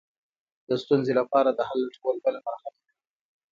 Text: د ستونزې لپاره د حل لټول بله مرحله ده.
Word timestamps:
د 0.67 0.69
ستونزې 0.83 1.13
لپاره 1.19 1.49
د 1.53 1.59
حل 1.69 1.79
لټول 1.87 2.15
بله 2.25 2.39
مرحله 2.47 2.77
ده. 2.85 2.91